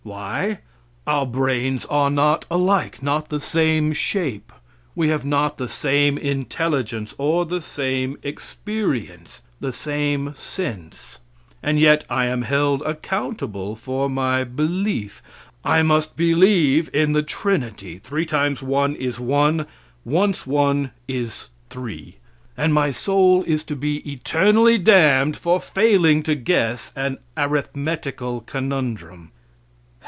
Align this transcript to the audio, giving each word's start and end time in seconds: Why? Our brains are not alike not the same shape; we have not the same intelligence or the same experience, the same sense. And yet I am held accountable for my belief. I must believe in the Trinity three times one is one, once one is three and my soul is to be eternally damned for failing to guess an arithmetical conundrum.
Why? 0.03 0.59
Our 1.05 1.27
brains 1.27 1.85
are 1.85 2.09
not 2.09 2.45
alike 2.49 3.03
not 3.03 3.29
the 3.29 3.39
same 3.39 3.93
shape; 3.93 4.51
we 4.95 5.09
have 5.09 5.23
not 5.23 5.59
the 5.59 5.69
same 5.69 6.17
intelligence 6.17 7.13
or 7.19 7.45
the 7.45 7.61
same 7.61 8.17
experience, 8.23 9.43
the 9.59 9.71
same 9.71 10.33
sense. 10.35 11.19
And 11.61 11.79
yet 11.79 12.03
I 12.09 12.25
am 12.25 12.41
held 12.41 12.81
accountable 12.81 13.75
for 13.75 14.09
my 14.09 14.43
belief. 14.43 15.21
I 15.63 15.83
must 15.83 16.17
believe 16.17 16.89
in 16.95 17.11
the 17.11 17.23
Trinity 17.23 17.99
three 17.99 18.25
times 18.25 18.63
one 18.63 18.95
is 18.95 19.19
one, 19.19 19.67
once 20.03 20.47
one 20.47 20.91
is 21.07 21.51
three 21.69 22.15
and 22.57 22.73
my 22.73 22.89
soul 22.89 23.43
is 23.45 23.63
to 23.65 23.75
be 23.75 23.97
eternally 24.11 24.79
damned 24.79 25.37
for 25.37 25.61
failing 25.61 26.23
to 26.23 26.33
guess 26.33 26.91
an 26.95 27.19
arithmetical 27.37 28.41
conundrum. 28.41 29.31